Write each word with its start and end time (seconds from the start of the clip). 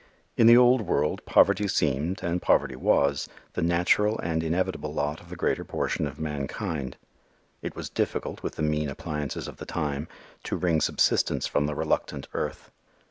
In 0.35 0.47
the 0.47 0.57
old 0.57 0.81
world, 0.81 1.23
poverty 1.27 1.67
seemed, 1.67 2.23
and 2.23 2.41
poverty 2.41 2.75
was, 2.75 3.29
the 3.53 3.61
natural 3.61 4.17
and 4.21 4.41
inevitable 4.43 4.91
lot 4.91 5.19
of 5.21 5.29
the 5.29 5.35
greater 5.35 5.63
portion 5.63 6.07
of 6.07 6.19
mankind. 6.19 6.97
It 7.61 7.75
was 7.75 7.87
difficult, 7.87 8.41
with 8.41 8.55
the 8.55 8.63
mean 8.63 8.89
appliances 8.89 9.47
of 9.47 9.57
the 9.57 9.65
time, 9.67 10.07
to 10.45 10.55
wring 10.57 10.81
subsistence 10.81 11.45
from 11.45 11.67
the 11.67 11.75
reluctant 11.75 12.27
earth. 12.33 12.71